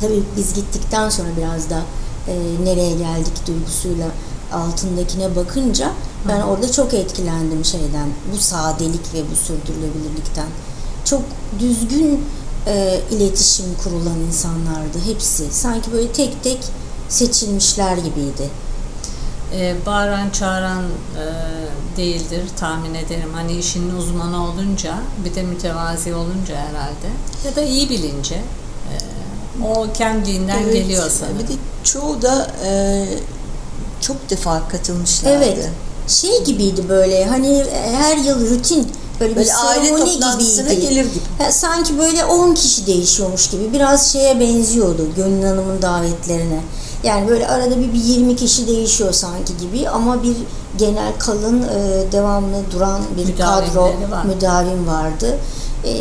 tabii 0.00 0.22
biz 0.36 0.54
gittikten 0.54 1.08
sonra 1.08 1.28
biraz 1.36 1.70
da 1.70 1.82
e, 2.28 2.64
nereye 2.64 2.90
geldik 2.90 3.46
duygusuyla 3.46 4.08
altındakine 4.52 5.36
bakınca 5.36 5.92
ben 6.28 6.40
orada 6.40 6.72
çok 6.72 6.94
etkilendim 6.94 7.64
şeyden. 7.64 8.08
Bu 8.32 8.38
sadelik 8.38 9.14
ve 9.14 9.22
bu 9.30 9.36
sürdürülebilirlikten. 9.36 10.46
Çok 11.04 11.22
düzgün 11.60 12.24
e, 12.66 13.00
iletişim 13.10 13.66
kurulan 13.84 14.20
insanlardı 14.28 14.98
hepsi. 15.06 15.44
Sanki 15.50 15.92
böyle 15.92 16.12
tek 16.12 16.42
tek 16.42 16.58
seçilmişler 17.08 17.96
gibiydi. 17.96 18.50
E, 19.56 19.74
bağıran 19.86 20.30
çağıran 20.30 20.82
e, 20.82 21.24
değildir 21.96 22.42
tahmin 22.60 22.94
ederim. 22.94 23.30
Hani 23.34 23.56
işin 23.56 23.90
uzmanı 23.96 24.44
olunca 24.48 24.94
bir 25.24 25.34
de 25.34 25.42
mütevazi 25.42 26.14
olunca 26.14 26.56
herhalde 26.56 27.08
ya 27.46 27.56
da 27.56 27.60
iyi 27.62 27.90
bilince 27.90 28.34
e, 28.34 28.94
o 29.64 29.86
kendiliğinden 29.92 30.62
Evet, 30.62 30.72
geliyor 30.74 31.10
sanırım. 31.10 31.38
Bir 31.38 31.48
de 31.48 31.52
çoğu 31.84 32.22
da 32.22 32.50
e, 32.66 33.04
çok 34.00 34.30
defa 34.30 34.68
katılmışlardı. 34.68 35.36
Evet. 35.44 35.68
Şey 36.08 36.44
gibiydi 36.44 36.82
böyle 36.88 37.24
hani 37.26 37.64
her 37.96 38.16
yıl 38.16 38.50
rutin 38.50 38.92
böyle, 39.20 39.36
Böyle 39.36 39.46
bir 39.48 39.68
aile 39.68 39.96
toplantısına 39.96 40.72
gibiydi. 40.72 40.88
gelir 40.88 41.04
gibi. 41.04 41.20
Ha, 41.38 41.52
sanki 41.52 41.98
böyle 41.98 42.24
10 42.24 42.54
kişi 42.54 42.86
değişiyormuş 42.86 43.50
gibi. 43.50 43.72
Biraz 43.72 44.12
şeye 44.12 44.40
benziyordu 44.40 45.06
Gönül 45.16 45.44
Hanım'ın 45.44 45.82
davetlerine. 45.82 46.60
Yani 47.04 47.28
böyle 47.28 47.48
arada 47.48 47.80
bir, 47.80 47.92
bir 47.92 47.98
20 48.04 48.36
kişi 48.36 48.66
değişiyor 48.66 49.12
sanki 49.12 49.52
gibi 49.56 49.88
ama 49.88 50.22
bir 50.22 50.36
genel 50.78 51.12
kalın 51.18 51.62
e, 51.62 52.12
devamlı 52.12 52.62
duran 52.72 53.00
bir 53.16 53.36
kadro 53.36 53.66
Müdavimleri 53.86 54.10
var. 54.10 54.24
müdavim 54.24 54.86
vardı. 54.86 55.38
E, 55.84 55.92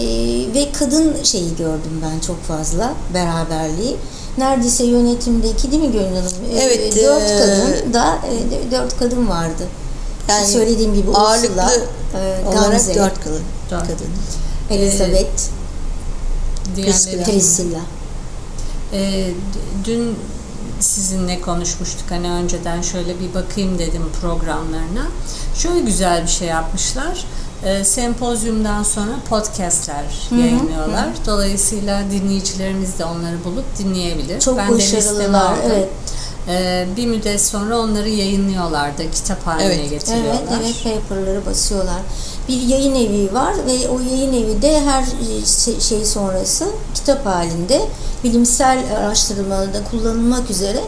ve 0.53 0.71
kadın 0.79 1.23
şeyi 1.23 1.55
gördüm 1.55 2.01
ben 2.03 2.19
çok 2.19 2.43
fazla 2.43 2.93
beraberliği. 3.13 3.95
Neredeyse 4.37 4.83
yönetimdeki 4.85 5.71
değil 5.71 5.83
mi 5.83 5.91
Gönül 5.91 6.15
Hanım? 6.15 6.31
E, 6.53 6.59
Evet, 6.59 6.95
Dört 6.95 7.23
e, 7.23 7.39
kadın 7.39 7.93
da 7.93 8.15
e, 8.15 8.71
dört 8.71 8.99
kadın 8.99 9.27
vardı. 9.29 9.63
Yani 10.29 10.47
söylediğim 10.47 10.93
gibi 10.93 11.11
ağırlıklı 11.11 11.47
Ursula, 11.53 11.71
e, 11.73 12.45
olarak 12.47 12.71
Gamze, 12.71 12.95
dört 12.95 13.23
kadın. 13.23 13.41
Dört. 13.71 13.81
kadın. 13.81 14.07
Elizabeth, 14.69 15.41
Diğerleri- 16.75 17.23
Priscilla. 17.23 17.79
E, 18.93 19.27
dün 19.85 20.15
sizinle 20.79 21.41
konuşmuştuk 21.41 22.05
hani 22.12 22.29
önceden 22.31 22.81
şöyle 22.81 23.19
bir 23.19 23.34
bakayım 23.34 23.79
dedim 23.79 24.03
programlarına. 24.22 25.07
Şöyle 25.55 25.79
güzel 25.79 26.24
bir 26.24 26.27
şey 26.27 26.48
yapmışlar. 26.48 27.25
E, 27.63 27.84
sempozyumdan 27.84 28.84
sonra 28.84 29.12
podcastler 29.29 30.05
yayınlıyorlar. 30.31 31.07
Dolayısıyla 31.25 32.03
dinleyicilerimiz 32.12 33.00
de 33.00 33.05
onları 33.05 33.43
bulup 33.46 33.77
dinleyebilir. 33.77 34.39
Çok 34.39 34.57
ben 34.57 34.72
başarılılar. 34.75 35.53
Evet. 35.65 35.89
e, 36.48 36.88
bir 36.98 37.07
müddet 37.07 37.41
sonra 37.41 37.79
onları 37.79 38.10
yayınlıyorlardı, 38.10 39.12
kitap 39.12 39.48
haline 39.48 39.74
Evet. 39.74 39.89
getiriyorlar. 39.89 40.41
Evet, 40.60 40.75
evet 40.84 41.01
paperları 41.10 41.46
basıyorlar. 41.46 42.01
Bir 42.47 42.61
yayın 42.61 42.95
evi 42.95 43.33
var 43.33 43.53
ve 43.65 43.89
o 43.89 43.99
yayın 43.99 44.33
evi 44.33 44.61
de 44.61 44.81
her 44.81 45.03
şey- 45.65 45.79
şey 45.79 46.05
sonrası 46.05 46.65
kitap 46.95 47.25
halinde 47.25 47.81
bilimsel 48.23 48.83
araştırmalarda 48.97 49.83
kullanılmak 49.91 50.49
üzere 50.49 50.83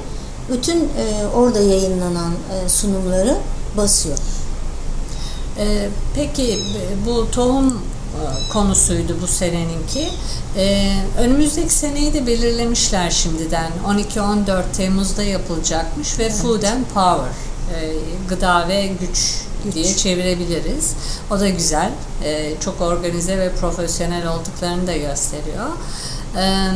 bütün 0.52 0.78
e, 0.78 1.28
orada 1.36 1.60
yayınlanan 1.60 2.32
e, 2.32 2.70
sunumları 2.70 3.38
basıyor. 3.78 4.18
Peki 6.16 6.60
bu 7.08 7.32
tohum 7.32 7.68
e, 7.70 8.52
konusuydu 8.54 9.16
bu 9.22 9.28
seneninki. 9.28 10.10
Ee, 10.58 10.94
önümüzdeki 11.18 11.74
seneyi 11.74 12.14
de 12.14 12.28
belirlemişler 12.28 13.10
şimdiden. 13.10 13.72
12-14 14.16 14.64
Temmuz'da 14.78 15.24
yapılacakmış 15.24 16.20
ve 16.20 16.30
Food 16.30 16.64
and 16.64 16.84
Power, 16.94 17.30
e, 17.76 17.94
gıda 18.30 18.68
ve 18.68 18.88
güç, 18.88 19.42
diye 19.74 19.96
çevirebiliriz. 19.96 20.94
O 21.32 21.40
da 21.40 21.50
güzel. 21.50 21.92
E, 22.24 22.54
çok 22.60 22.82
organize 22.82 23.38
ve 23.38 23.52
profesyonel 23.52 24.28
olduklarını 24.28 24.88
da 24.88 24.98
gösteriyor. 24.98 25.70
E, 26.38 26.70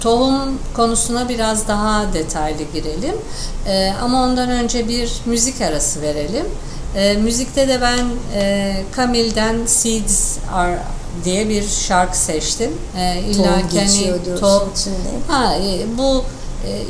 tohum 0.00 0.58
konusuna 0.74 1.28
biraz 1.28 1.68
daha 1.68 2.12
detaylı 2.12 2.62
girelim. 2.74 3.14
E, 3.66 3.92
ama 4.02 4.22
ondan 4.24 4.50
önce 4.50 4.88
bir 4.88 5.12
müzik 5.26 5.60
arası 5.60 6.02
verelim. 6.02 6.46
E, 6.96 7.14
müzikte 7.14 7.68
de 7.68 7.80
ben 7.80 8.06
e, 8.34 8.76
Camille'den 8.96 9.66
Seeds 9.66 10.38
Are 10.54 10.78
diye 11.24 11.48
bir 11.48 11.68
şarkı 11.68 12.18
seçtim. 12.18 12.70
E, 12.96 13.20
illa 13.20 13.44
Tohum 13.44 13.68
ki 13.68 13.78
hani 13.78 14.72
içinde. 14.74 14.96
Ha, 15.28 15.54
e, 15.56 15.98
bu 15.98 16.24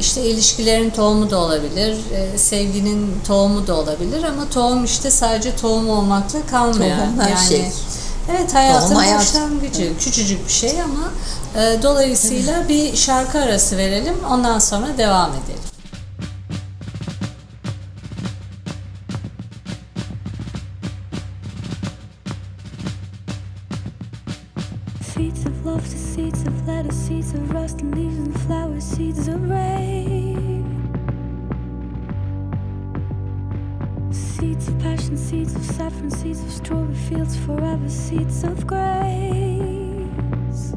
işte 0.00 0.22
ilişkilerin 0.22 0.90
tohumu 0.90 1.30
da 1.30 1.38
olabilir, 1.38 1.96
e, 2.14 2.38
sevginin 2.38 3.14
tohumu 3.26 3.66
da 3.66 3.74
olabilir 3.74 4.22
ama 4.22 4.48
tohum 4.50 4.84
işte 4.84 5.10
sadece 5.10 5.56
tohum 5.56 5.90
olmakla 5.90 6.46
kalmıyor. 6.46 6.96
Tohum 6.96 7.20
her 7.20 7.30
yani, 7.30 7.48
şey. 7.48 7.64
Evet 8.30 8.54
hayatın 8.54 8.88
Tohum 8.88 8.96
hayat. 8.96 9.20
başlangıcı. 9.20 9.98
Küçücük 9.98 10.48
bir 10.48 10.52
şey 10.52 10.82
ama 10.82 11.10
e, 11.62 11.82
dolayısıyla 11.82 12.68
bir 12.68 12.96
şarkı 12.96 13.38
arası 13.38 13.76
verelim 13.76 14.14
ondan 14.30 14.58
sonra 14.58 14.98
devam 14.98 15.30
edelim. 15.30 15.69
Seeds 27.11 27.35
of 27.35 27.50
rust 27.50 27.81
and 27.81 27.93
leaves 27.97 28.19
and 28.19 28.40
flowers, 28.43 28.85
seeds 28.85 29.26
of 29.26 29.50
rain. 29.50 30.62
Seeds 34.12 34.69
of 34.69 34.79
passion, 34.79 35.17
seeds 35.17 35.57
of 35.57 35.64
saffron, 35.64 36.09
seeds 36.09 36.40
of 36.40 36.52
strawberry 36.52 36.95
fields 36.95 37.37
forever, 37.37 37.88
seeds 37.88 38.45
of 38.45 38.64
grace. 38.64 40.73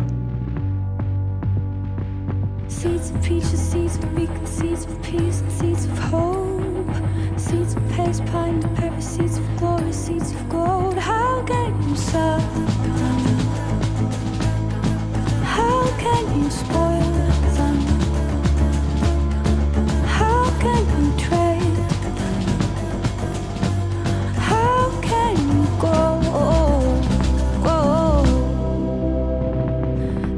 Seeds 2.67 3.11
of 3.11 3.21
peaches, 3.21 3.61
seeds 3.71 3.97
of 3.97 4.15
beacon, 4.15 4.47
seeds 4.47 4.85
of 4.85 5.03
peace, 5.03 5.41
and 5.41 5.51
seeds 5.51 5.85
of 5.85 5.99
hope. 5.99 6.95
Seeds 7.37 7.75
of 7.75 7.89
pace, 7.91 8.21
pine, 8.31 8.63
and 8.63 8.75
pepper, 8.75 9.01
seeds 9.01 9.37
of 9.37 9.57
glory, 9.57 9.93
seeds 9.93 10.31
of 10.31 10.49
gold. 10.49 10.97
How 10.97 11.43
can 11.43 11.87
you 11.87 11.95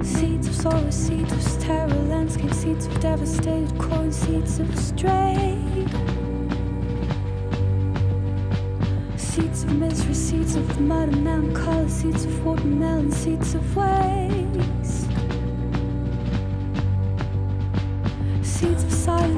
seeds 0.04 0.48
of 0.48 0.56
sorrow, 0.56 0.90
seeds 0.90 1.32
of 1.32 1.60
terror, 1.60 1.88
landscape, 2.10 2.54
seeds 2.54 2.86
of 2.88 3.00
devastated 3.00 3.78
coin, 3.80 4.12
seeds 4.12 4.60
of 4.60 4.78
stray 4.78 5.58
Seeds 9.18 9.64
of 9.64 9.74
misery, 9.76 10.14
seeds 10.14 10.56
of 10.56 10.80
mud 10.82 11.10
and 11.10 11.24
melancholy, 11.24 11.90
seeds 11.90 12.26
of 12.26 12.46
watermelon, 12.46 13.12
seeds 13.12 13.56
of 13.56 13.76
waste. 13.76 14.85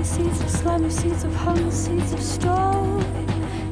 Seeds 0.08 0.40
of 0.42 0.50
slumber, 0.50 0.90
seeds 0.90 1.24
of 1.26 1.36
hunger, 1.36 1.70
seeds 1.70 2.14
of 2.14 2.22
storm. 2.22 3.04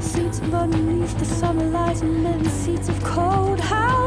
Seeds 0.02 0.40
of 0.40 0.54
underneath 0.54 1.18
the 1.18 1.26
summer 1.26 1.64
light 1.66 2.02
and 2.02 2.24
living 2.24 2.50
seeds 2.50 2.90
of 2.90 3.02
cold. 3.04 3.60
How 3.60 4.05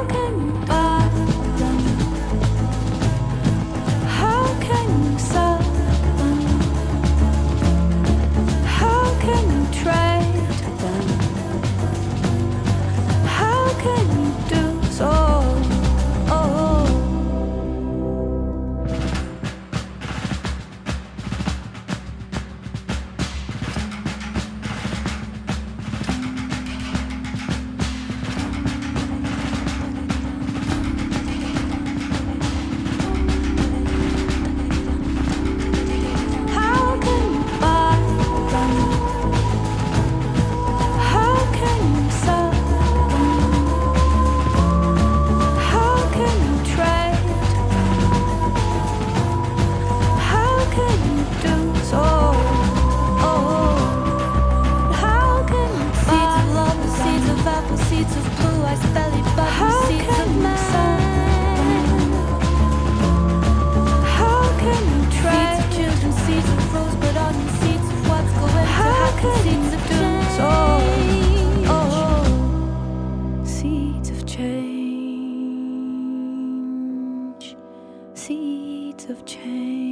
seeds 78.28 79.04
of 79.10 79.26
change. 79.26 79.88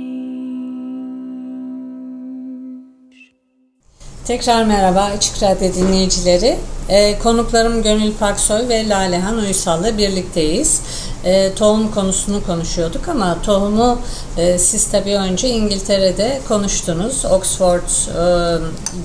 Tekrar 4.27 4.65
merhaba 4.65 5.03
Açık 5.03 5.43
Radyo 5.43 5.75
dinleyicileri. 5.75 6.59
Ee, 6.89 7.19
konuklarım 7.19 7.83
Gönül 7.83 8.13
Paksoy 8.15 8.69
ve 8.69 8.89
Lalehan 8.89 9.39
Uysal'la 9.39 9.99
birlikteyiz. 9.99 10.81
Ee, 11.25 11.53
tohum 11.55 11.91
konusunu 11.91 12.45
konuşuyorduk 12.47 13.09
ama 13.09 13.43
tohumu 13.43 13.99
e, 14.37 14.59
siz 14.59 14.91
tabii 14.91 15.17
önce 15.17 15.49
İngiltere'de 15.49 16.41
konuştunuz. 16.49 17.25
Oxford 17.25 17.83
e, 17.83 18.23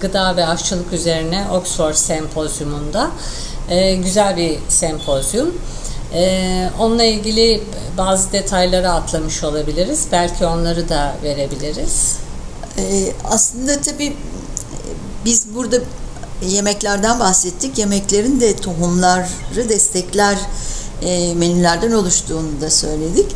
Gıda 0.02 0.36
ve 0.38 0.48
Aşçılık 0.48 0.94
üzerine 0.94 1.48
Oxford 1.54 1.94
Sempozyumunda. 1.94 3.12
E, 3.70 3.96
güzel 3.96 4.38
bir 4.38 4.60
sempozyum. 4.70 5.56
E, 6.13 6.69
onunla 6.80 7.04
ilgili 7.04 7.63
bazı 7.97 8.32
detayları 8.32 8.91
atlamış 8.91 9.43
olabiliriz. 9.43 10.06
Belki 10.12 10.45
onları 10.45 10.89
da 10.89 11.15
verebiliriz. 11.24 12.17
Ee, 12.78 13.13
aslında 13.24 13.82
tabii 13.82 14.17
biz 15.26 15.56
burada 15.56 15.78
yemeklerden 16.47 17.19
bahsettik. 17.19 17.78
Yemeklerin 17.78 18.41
de 18.41 18.56
tohumları 18.56 19.69
destekler 19.69 20.38
e, 21.02 21.34
menülerden 21.34 21.91
oluştuğunu 21.91 22.62
da 22.62 22.69
söyledik. 22.69 23.36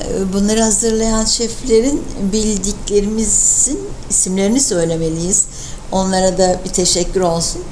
E, 0.00 0.32
bunları 0.32 0.62
hazırlayan 0.62 1.24
şeflerin 1.24 2.04
bildiklerimizin 2.32 3.78
isimlerini 4.10 4.60
söylemeliyiz. 4.60 5.44
Onlara 5.92 6.38
da 6.38 6.60
bir 6.64 6.70
teşekkür 6.70 7.20
olsun. 7.20 7.62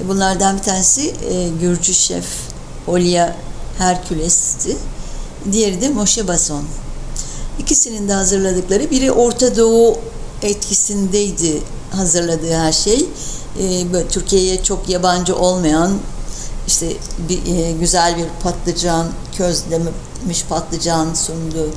E, 0.00 0.08
bunlardan 0.08 0.56
bir 0.56 0.62
tanesi 0.62 1.08
e, 1.08 1.48
Gürcü 1.60 1.94
şef 1.94 2.26
Olia 2.86 3.32
Herkules'ti. 3.78 4.76
Diğeri 5.52 5.80
de 5.80 5.88
Moshe 5.88 6.28
Basson. 6.28 6.64
İkisinin 7.58 8.08
de 8.08 8.12
hazırladıkları 8.12 8.90
biri 8.90 9.12
Orta 9.12 9.56
Doğu 9.56 9.98
etkisindeydi 10.42 11.62
hazırladığı 11.90 12.54
her 12.54 12.72
şey. 12.72 13.06
E, 13.60 13.92
böyle 13.92 14.08
Türkiye'ye 14.08 14.62
çok 14.62 14.88
yabancı 14.88 15.36
olmayan 15.36 15.98
işte 16.66 16.92
bir, 17.28 17.56
e, 17.56 17.72
güzel 17.72 18.16
bir 18.16 18.26
patlıcan 18.42 19.06
közlemiş 19.36 20.44
patlıcan 20.48 21.14
sundu 21.14 21.70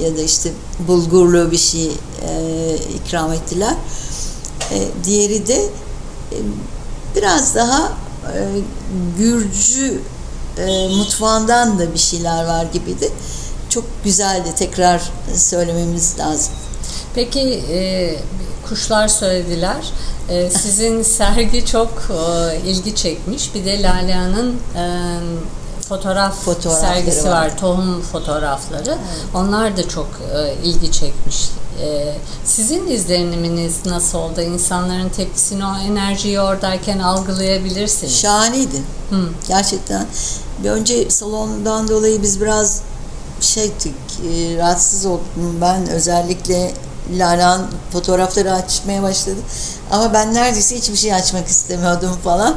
ya 0.00 0.16
da 0.16 0.20
işte 0.20 0.50
bulgurlu 0.88 1.50
bir 1.50 1.58
şey 1.58 1.86
e, 2.28 2.76
ikram 2.94 3.32
ettiler. 3.32 3.74
E, 4.70 4.88
diğeri 5.04 5.46
de 5.46 5.64
e, 6.32 6.36
biraz 7.16 7.54
daha 7.54 7.92
e, 8.34 8.48
Gürcü 9.18 10.00
e, 10.58 10.88
mutfağından 10.88 11.78
da 11.78 11.94
bir 11.94 11.98
şeyler 11.98 12.44
var 12.44 12.66
gibiydi. 12.72 13.12
Çok 13.68 13.84
güzeldi. 14.04 14.48
Tekrar 14.56 15.02
söylememiz 15.34 16.18
lazım. 16.18 16.54
Peki 17.14 17.40
e, 17.70 18.16
kuşlar 18.68 19.08
söylediler. 19.08 19.92
E, 20.28 20.50
sizin 20.50 21.02
sergi 21.18 21.66
çok 21.66 22.10
e, 22.10 22.56
ilgi 22.70 22.94
çekmiş. 22.94 23.54
Bir 23.54 23.64
de 23.64 23.82
Lalea'nın 23.82 24.56
e, 24.76 24.84
fotoğraf 25.88 26.34
sergisi 26.80 27.24
var. 27.24 27.30
var. 27.30 27.58
Tohum 27.58 28.02
fotoğrafları. 28.02 28.82
Evet. 28.88 28.98
Onlar 29.34 29.76
da 29.76 29.88
çok 29.88 30.08
e, 30.34 30.54
ilgi 30.68 30.92
çekmiş. 30.92 31.48
E, 31.82 32.14
sizin 32.44 32.86
izleniminiz 32.86 33.86
nasıl 33.86 34.18
oldu? 34.18 34.40
İnsanların 34.40 35.08
tepkisini, 35.08 35.66
o 35.66 35.76
enerjiyi 35.76 36.40
oradayken 36.40 36.98
algılayabilirsiniz. 36.98 38.20
Şahaneydi. 38.20 38.76
Hı. 39.10 39.28
Gerçekten. 39.48 40.06
Bir 40.64 40.70
önce 40.70 41.10
salondan 41.10 41.88
dolayı 41.88 42.22
biz 42.22 42.40
biraz 42.40 42.82
şeydik, 43.40 43.94
e, 44.30 44.56
rahatsız 44.56 45.06
oldum. 45.06 45.58
Ben 45.60 45.88
özellikle 45.88 46.72
Lalan 47.12 47.66
fotoğrafları 47.92 48.52
açmaya 48.52 49.02
başladı. 49.02 49.36
Ama 49.90 50.12
ben 50.12 50.34
neredeyse 50.34 50.76
hiçbir 50.76 50.96
şey 50.96 51.14
açmak 51.14 51.48
istemiyordum 51.48 52.12
falan. 52.24 52.56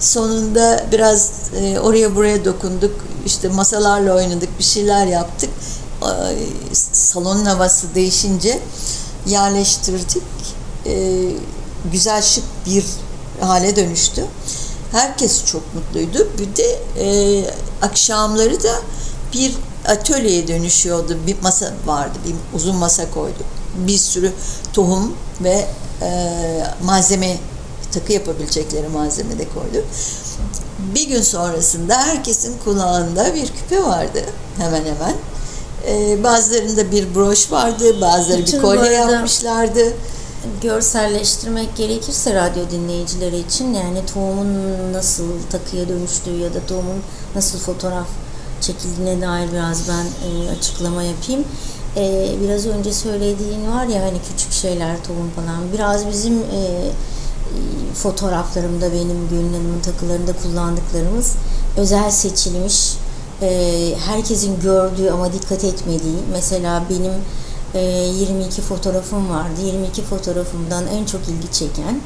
Sonunda 0.00 0.84
biraz 0.92 1.30
e, 1.60 1.80
oraya 1.80 2.16
buraya 2.16 2.44
dokunduk. 2.44 3.04
İşte 3.26 3.48
masalarla 3.48 4.14
oynadık, 4.14 4.58
bir 4.58 4.64
şeyler 4.64 5.06
yaptık. 5.06 5.50
E, 6.08 6.74
salonun 6.92 7.44
havası 7.44 7.94
değişince 7.94 8.60
yerleştirdik. 9.26 10.22
E, 10.86 11.24
güzel 11.92 12.22
şık 12.22 12.44
bir 12.66 12.84
hale 13.40 13.76
dönüştü. 13.76 14.26
Herkes 14.92 15.44
çok 15.44 15.74
mutluydu. 15.74 16.28
Bir 16.38 16.56
de 16.56 16.78
e, 16.98 17.44
akşamları 17.82 18.62
da 18.62 18.74
bir 19.32 19.54
atölyeye 19.86 20.48
dönüşüyordu. 20.48 21.18
Bir 21.26 21.42
masa 21.42 21.72
vardı, 21.86 22.18
bir 22.26 22.56
uzun 22.56 22.76
masa 22.76 23.10
koyduk. 23.10 23.46
Bir 23.76 23.98
sürü 23.98 24.32
tohum 24.72 25.14
ve 25.40 25.66
malzeme 26.84 27.36
takı 27.92 28.12
yapabilecekleri 28.12 28.88
malzeme 28.88 29.38
de 29.38 29.48
koyduk. 29.48 29.84
Bir 30.94 31.08
gün 31.08 31.22
sonrasında 31.22 32.02
herkesin 32.02 32.58
kulağında 32.64 33.34
bir 33.34 33.46
küpe 33.46 33.82
vardı 33.82 34.24
hemen 34.58 34.80
hemen. 34.80 35.14
Ee, 35.86 36.24
bazılarında 36.24 36.92
bir 36.92 37.14
broş 37.14 37.52
vardı, 37.52 38.00
bazıları 38.00 38.38
Bütün 38.40 38.58
bir 38.58 38.62
kolye 38.62 38.92
yapmışlardı. 38.92 39.92
Görselleştirmek 40.62 41.76
gerekirse 41.76 42.34
radyo 42.34 42.70
dinleyicileri 42.70 43.38
için 43.38 43.74
yani 43.74 44.06
tohumun 44.14 44.48
nasıl 44.92 45.24
takıya 45.50 45.88
dönüştüğü 45.88 46.36
ya 46.36 46.54
da 46.54 46.66
tohumun 46.68 47.02
nasıl 47.34 47.58
fotoğraf 47.58 48.06
çekildiğine 48.60 49.26
dair 49.26 49.52
biraz 49.52 49.88
ben 49.88 50.04
e, 50.04 50.50
açıklama 50.58 51.02
yapayım. 51.02 51.44
E, 51.96 52.34
biraz 52.42 52.66
önce 52.66 52.92
söylediğin 52.92 53.72
var 53.72 53.86
ya 53.86 54.02
hani 54.02 54.18
küçük 54.32 54.52
şeyler 54.52 55.04
tohum 55.04 55.30
falan. 55.36 55.72
Biraz 55.72 56.08
bizim 56.08 56.38
e, 56.38 56.90
fotoğraflarımda 57.94 58.92
benim 58.92 59.28
Gönül 59.30 59.52
Hanım'ın 59.54 59.80
takılarında 59.80 60.32
kullandıklarımız 60.42 61.34
özel 61.76 62.10
seçilmiş 62.10 62.92
herkesin 64.06 64.60
gördüğü 64.60 65.10
ama 65.10 65.32
dikkat 65.32 65.64
etmediği 65.64 66.16
mesela 66.32 66.82
benim 66.90 67.12
e, 67.74 67.80
22 67.80 68.62
fotoğrafım 68.62 69.30
vardı. 69.30 69.60
22 69.64 70.02
fotoğrafımdan 70.02 70.86
en 70.86 71.04
çok 71.04 71.20
ilgi 71.28 71.52
çeken 71.52 72.00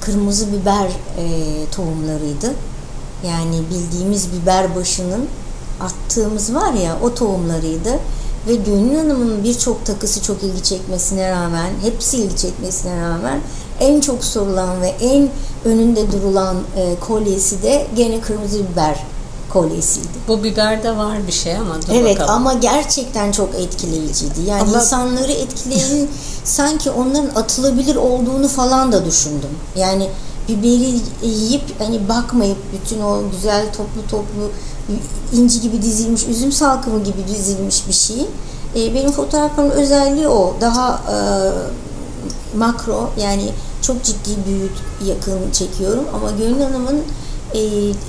kırmızı 0.00 0.52
biber 0.52 0.86
e, 1.18 1.26
tohumlarıydı. 1.72 2.54
Yani 3.26 3.62
bildiğimiz 3.70 4.28
biber 4.32 4.76
başının 4.76 5.26
attığımız 5.80 6.54
var 6.54 6.72
ya 6.72 6.98
o 7.02 7.14
tohumlarıydı. 7.14 7.98
Ve 8.48 8.54
Gönül 8.54 8.96
Hanım'ın 8.96 9.44
birçok 9.44 9.86
takısı 9.86 10.22
çok 10.22 10.42
ilgi 10.42 10.62
çekmesine 10.62 11.30
rağmen, 11.30 11.70
hepsi 11.82 12.16
ilgi 12.16 12.36
çekmesine 12.36 13.00
rağmen 13.00 13.40
en 13.80 14.00
çok 14.00 14.24
sorulan 14.24 14.82
ve 14.82 14.88
en 14.88 15.28
önünde 15.64 16.12
durulan 16.12 16.56
e, 16.76 16.94
kolyesi 17.00 17.62
de 17.62 17.86
gene 17.96 18.20
kırmızı 18.20 18.58
biber 18.58 19.04
kolyesiydi. 19.52 20.08
Bu 20.28 20.44
biberde 20.44 20.96
var 20.96 21.26
bir 21.26 21.32
şey 21.32 21.56
ama 21.56 21.82
dur 21.82 21.92
Evet 21.94 22.20
bakalım. 22.20 22.34
ama 22.34 22.52
gerçekten 22.54 23.32
çok 23.32 23.54
etkileyiciydi. 23.54 24.40
Yani 24.46 24.62
ama... 24.62 24.76
insanları 24.76 25.32
etkileyen 25.32 26.08
sanki 26.44 26.90
onların 26.90 27.30
atılabilir 27.40 27.96
olduğunu 27.96 28.48
falan 28.48 28.92
da 28.92 29.04
düşündüm. 29.04 29.50
Yani 29.76 30.08
biberi 30.48 31.00
yiyip 31.22 31.80
hani 31.80 32.08
bakmayıp 32.08 32.58
bütün 32.72 33.02
o 33.02 33.22
güzel 33.30 33.66
toplu 33.72 34.10
toplu 34.10 34.50
inci 35.32 35.60
gibi 35.60 35.82
dizilmiş, 35.82 36.26
üzüm 36.26 36.52
salkımı 36.52 37.04
gibi 37.04 37.28
dizilmiş 37.28 37.88
bir 37.88 37.92
şey. 37.92 38.26
E, 38.76 38.94
benim 38.94 39.12
fotoğraflarımın 39.12 39.74
özelliği 39.74 40.28
o. 40.28 40.54
Daha 40.60 41.02
e, 41.12 41.16
makro 42.56 43.10
yani 43.20 43.50
çok 43.82 44.04
ciddi 44.04 44.30
büyük 44.46 44.72
yakın 45.06 45.50
çekiyorum 45.52 46.04
ama 46.14 46.30
Gönül 46.30 46.62
Hanım'ın 46.62 47.02
e, 47.54 47.60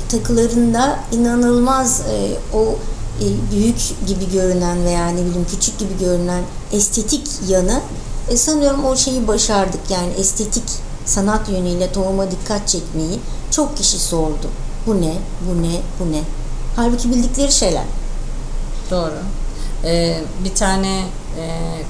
takılarında 0.10 1.00
inanılmaz 1.12 2.02
e, 2.02 2.38
o 2.58 2.76
e, 3.22 3.26
büyük 3.52 4.08
gibi 4.08 4.32
görünen 4.32 4.86
veya 4.86 5.08
ne 5.08 5.26
bileyim 5.26 5.46
küçük 5.50 5.80
gibi 5.80 5.98
görünen 6.00 6.44
estetik 6.72 7.30
yanı 7.48 7.82
e, 8.30 8.38
sanıyorum 8.38 8.86
o 8.86 8.96
şeyi 8.96 9.28
başardık 9.28 9.82
yani 9.90 10.14
estetik 10.14 10.64
sanat 11.06 11.50
yönüyle 11.50 11.92
tohuma 11.92 12.32
dikkat 12.32 12.68
çekmeyi 12.68 13.20
çok 13.52 13.78
kişi 13.78 14.00
sordu. 14.00 14.50
Bu 14.88 15.02
ne? 15.02 15.14
Bu 15.50 15.62
ne? 15.62 15.76
Bu 16.00 16.12
ne? 16.12 16.22
Halbuki 16.76 17.12
bildikleri 17.12 17.52
şeyler. 17.52 17.84
Doğru. 18.92 19.20
Ee, 19.84 20.22
bir 20.44 20.56
tane 20.56 21.06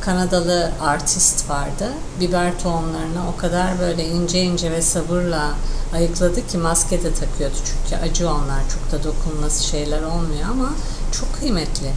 Kanadalı 0.02 0.72
artist 0.82 1.50
vardı. 1.50 1.88
Biber 2.20 2.60
tohumlarını 2.60 3.30
o 3.36 3.40
kadar 3.42 3.80
böyle 3.80 4.08
ince 4.08 4.42
ince 4.42 4.72
ve 4.72 4.82
sabırla 4.82 5.54
ayıkladı 5.94 6.48
ki 6.48 6.58
maske 6.58 7.04
de 7.04 7.14
takıyordu 7.14 7.56
çünkü 7.66 8.04
acı 8.04 8.30
onlar 8.30 8.62
çok 8.74 8.92
da 8.92 9.04
dokunması 9.04 9.64
şeyler 9.64 10.02
olmuyor 10.02 10.50
ama 10.52 10.70
çok 11.12 11.40
kıymetli. 11.40 11.92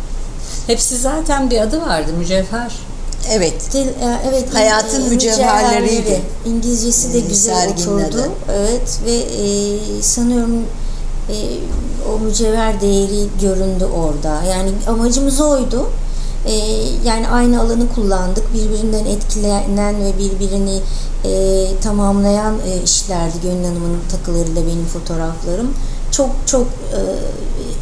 Hepsi 0.66 0.96
zaten 0.96 1.50
bir 1.50 1.60
adı 1.60 1.80
vardı 1.80 2.12
mücevher. 2.18 2.72
Evet. 3.30 3.72
Dil, 3.72 3.86
e, 3.86 4.20
evet. 4.28 4.54
Hayatın 4.54 5.06
e, 5.06 5.08
mücevherleriydi. 5.08 6.22
İngilizcesi 6.46 7.12
de 7.12 7.20
güzel 7.20 7.70
oturdu. 7.70 8.32
Evet 8.52 9.00
ve 9.06 9.12
e, 9.12 10.02
sanıyorum 10.02 10.64
e, 11.28 11.36
o 12.12 12.18
mücevher 12.18 12.80
değeri 12.80 13.28
göründü 13.40 13.84
orada. 13.84 14.42
Yani 14.42 14.70
amacımız 14.88 15.40
oydu. 15.40 15.90
E, 16.46 16.54
yani 17.04 17.28
aynı 17.28 17.60
alanı 17.60 17.88
kullandık. 17.94 18.54
Birbirinden 18.54 19.04
etkilenen 19.04 20.04
ve 20.04 20.18
birbirini 20.18 20.80
e, 21.24 21.66
tamamlayan 21.80 22.54
e, 22.66 22.82
işlerdi 22.82 23.36
Gönül 23.42 23.64
Hanım'ın 23.64 23.98
takılarıyla 24.10 24.66
benim 24.66 24.84
fotoğraflarım. 24.84 25.74
Çok 26.10 26.30
çok 26.46 26.66
e, 26.66 27.00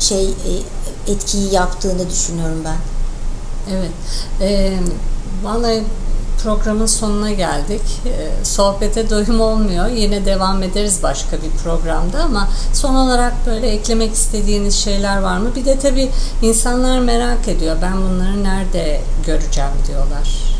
şey 0.01 0.25
e, 0.25 0.53
etkiyi 1.13 1.55
yaptığını 1.55 2.11
düşünüyorum 2.11 2.59
ben. 2.65 2.77
Evet. 3.75 3.91
E, 4.41 4.79
vallahi 5.45 5.85
programın 6.43 6.87
sonuna 6.87 7.33
geldik. 7.33 7.83
Ee, 8.07 8.45
sohbete 8.45 9.11
doyum 9.11 9.41
olmuyor. 9.41 9.87
Yine 9.87 10.25
devam 10.25 10.63
ederiz 10.63 11.03
başka 11.03 11.37
bir 11.37 11.51
programda 11.65 12.23
ama 12.23 12.49
son 12.73 12.95
olarak 12.95 13.47
böyle 13.47 13.71
eklemek 13.71 14.15
istediğiniz 14.15 14.75
şeyler 14.75 15.21
var 15.23 15.39
mı? 15.39 15.55
Bir 15.57 15.65
de 15.65 15.79
tabii 15.79 16.11
insanlar 16.43 16.99
merak 16.99 17.49
ediyor. 17.49 17.77
Ben 17.83 17.97
bunları 17.97 18.45
nerede 18.45 19.01
göreceğim 19.27 19.71
diyorlar. 19.89 20.57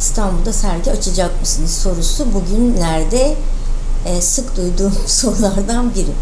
İstanbul'da 0.00 0.52
sergi 0.52 0.90
açacak 0.90 1.40
mısınız 1.40 1.74
sorusu 1.74 2.26
bugünlerde 2.34 3.36
e, 4.06 4.20
sık 4.20 4.56
duyduğum 4.56 4.94
sorulardan 5.06 5.94
biri. 5.94 6.12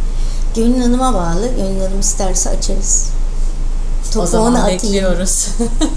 Gönül 0.57 0.83
Hanım'a 0.83 1.15
bağlı. 1.15 1.49
Gönül 1.57 1.81
Hanım 1.81 2.01
isterse 2.01 2.51
açarız. 2.51 3.09
Topu 4.13 4.25
o 4.25 4.27
zaman 4.27 4.67
bekliyoruz. 4.67 5.49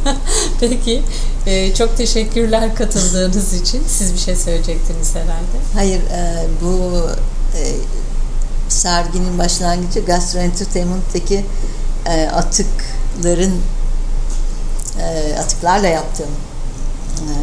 Peki. 0.59 1.03
E, 1.45 1.73
çok 1.73 1.97
teşekkürler 1.97 2.75
katıldığınız 2.75 3.53
için. 3.53 3.83
Siz 3.87 4.13
bir 4.13 4.19
şey 4.19 4.35
söyleyecektiniz 4.35 5.15
herhalde. 5.15 5.57
Hayır. 5.73 6.01
E, 6.01 6.47
bu 6.61 7.01
e, 7.57 7.63
serginin 8.69 9.37
başlangıcı 9.37 10.05
Gastroentertainment'teki 10.05 11.45
e, 12.05 12.27
atıkların 12.27 13.61
e, 15.01 15.35
atıklarla 15.39 15.87
yaptığım 15.87 16.31
e, 17.19 17.33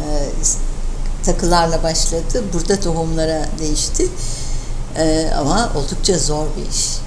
takılarla 1.25 1.83
başladı. 1.83 2.43
Burada 2.53 2.79
tohumlara 2.79 3.45
değişti. 3.59 4.07
Ee, 4.97 5.31
ama 5.37 5.71
oldukça 5.75 6.17
zor 6.17 6.45
bir 6.57 6.71
iş. 6.71 7.02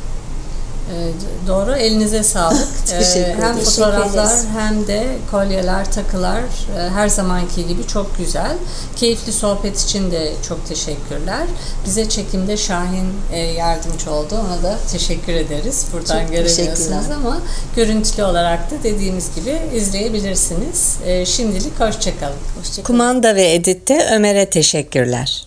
Ee, 0.92 1.12
doğru. 1.48 1.74
Elinize 1.76 2.22
sağlık. 2.22 2.68
Teşekkür 2.86 3.20
Ee, 3.20 3.34
hem 3.34 3.52
ederim. 3.52 3.64
fotoğraflar 3.64 4.26
Teşekkür 4.28 4.48
hem 4.58 4.86
de 4.86 5.06
kolyeler, 5.30 5.92
takılar 5.92 6.40
e, 6.40 6.90
her 6.90 7.08
zamanki 7.08 7.66
gibi 7.66 7.86
çok 7.86 8.18
güzel. 8.18 8.56
Keyifli 8.96 9.32
sohbet 9.32 9.80
için 9.82 10.10
de 10.10 10.32
çok 10.48 10.68
teşekkürler. 10.68 11.46
Bize 11.86 12.08
çekimde 12.08 12.56
Şahin 12.56 13.08
e, 13.32 13.38
yardımcı 13.38 14.10
oldu. 14.10 14.34
Ona 14.46 14.62
da 14.62 14.78
teşekkür 14.92 15.32
ederiz. 15.32 15.86
Buradan 15.92 16.20
Çok 16.20 16.28
göremiyorsunuz 16.30 17.10
ama 17.16 17.38
görüntülü 17.76 18.24
olarak 18.24 18.70
da 18.70 18.74
dediğimiz 18.82 19.34
gibi 19.34 19.58
izleyebilirsiniz. 19.74 20.96
E, 21.06 21.26
şimdilik 21.26 21.80
hoşçakalın. 21.80 22.36
Hoşçakalın. 22.58 22.84
Kumanda 22.86 23.34
ve 23.34 23.54
editte 23.54 24.08
Ömer'e 24.12 24.50
teşekkürler. 24.50 25.46